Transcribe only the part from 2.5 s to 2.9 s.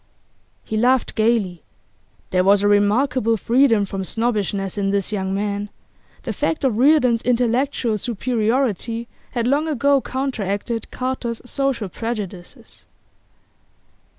a